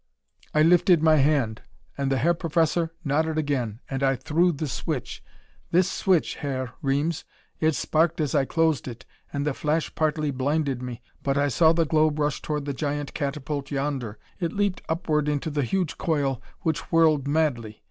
[0.55, 1.61] I lifted my hand,
[1.95, 5.23] and the Herr Professor nodded again, and I threw the switch.
[5.69, 7.23] This switch, Herr Reames!
[7.59, 11.03] It sparked as I closed it, and the flash partly blinded me.
[11.21, 14.17] But I saw the globe rush toward the giant catapult yonder.
[14.39, 17.79] It leaped upward into the huge coil, which whirled madly.